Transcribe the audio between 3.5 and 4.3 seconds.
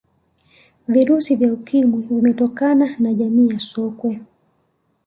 sokwe